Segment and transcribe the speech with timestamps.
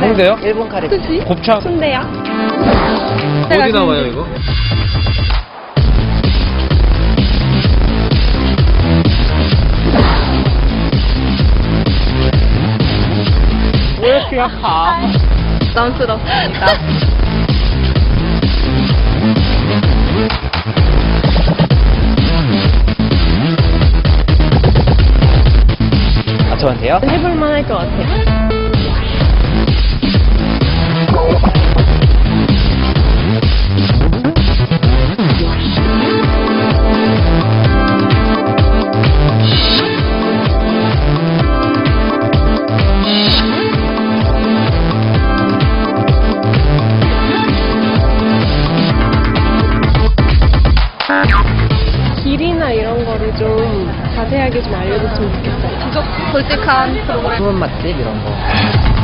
[0.00, 0.38] 홍대요?
[0.42, 0.88] 일본 카레.
[0.88, 1.18] 그치?
[1.18, 2.00] 곱창 순대야.
[3.50, 4.26] 어디 나와요 이거?
[14.00, 15.00] 왜 이렇게 약하?
[15.60, 16.66] 부담스럽습니다.
[26.50, 27.00] 아, 저한테요?
[27.04, 28.57] 해볼만 할 것 같아요.
[52.22, 53.56] 길이나 이런 거를 좀
[54.14, 55.78] 자세하게 좀 알려줬으면 좋겠어요.
[55.78, 57.38] 부족, 솔직한 프로그램.
[57.38, 58.97] 숨은 맛집 이런 거.